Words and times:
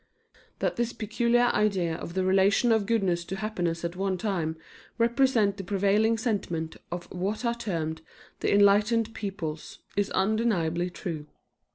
That 0.57 0.77
this 0.77 0.93
peculiar 0.93 1.51
idea 1.53 1.93
of 1.95 2.15
the 2.15 2.23
relation 2.25 2.71
of 2.71 2.87
goodness 2.87 3.23
to 3.25 3.35
happiness 3.35 3.85
at 3.85 3.95
one 3.95 4.17
time 4.17 4.57
represented 4.97 5.57
the 5.57 5.63
prevailing 5.63 6.17
sentiment 6.17 6.75
of 6.91 7.05
what 7.13 7.45
are 7.45 7.53
termed 7.53 8.01
the 8.39 8.51
enlightened 8.51 9.13
peoples, 9.13 9.77
is 9.95 10.09
undeniably 10.09 10.89
true. 10.89 11.27